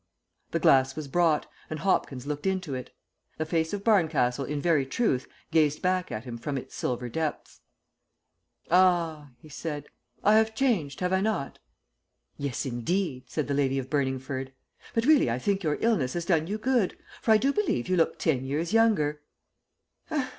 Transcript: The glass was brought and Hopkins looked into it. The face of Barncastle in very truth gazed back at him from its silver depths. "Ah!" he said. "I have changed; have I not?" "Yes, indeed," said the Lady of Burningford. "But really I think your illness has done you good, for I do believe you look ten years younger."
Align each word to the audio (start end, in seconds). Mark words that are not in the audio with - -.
The 0.49 0.57
glass 0.57 0.95
was 0.95 1.07
brought 1.07 1.45
and 1.69 1.77
Hopkins 1.77 2.25
looked 2.25 2.47
into 2.47 2.73
it. 2.73 2.89
The 3.37 3.45
face 3.45 3.71
of 3.71 3.83
Barncastle 3.83 4.45
in 4.45 4.59
very 4.59 4.83
truth 4.83 5.27
gazed 5.51 5.83
back 5.83 6.11
at 6.11 6.23
him 6.23 6.39
from 6.39 6.57
its 6.57 6.73
silver 6.73 7.07
depths. 7.07 7.61
"Ah!" 8.71 9.29
he 9.37 9.47
said. 9.47 9.85
"I 10.23 10.37
have 10.37 10.55
changed; 10.55 11.01
have 11.01 11.13
I 11.13 11.21
not?" 11.21 11.59
"Yes, 12.35 12.65
indeed," 12.65 13.29
said 13.29 13.47
the 13.47 13.53
Lady 13.53 13.77
of 13.77 13.91
Burningford. 13.91 14.53
"But 14.95 15.05
really 15.05 15.29
I 15.29 15.37
think 15.37 15.61
your 15.61 15.77
illness 15.81 16.13
has 16.13 16.25
done 16.25 16.47
you 16.47 16.57
good, 16.57 16.97
for 17.21 17.29
I 17.29 17.37
do 17.37 17.53
believe 17.53 17.87
you 17.87 17.95
look 17.95 18.17
ten 18.17 18.43
years 18.43 18.73
younger." 18.73 19.21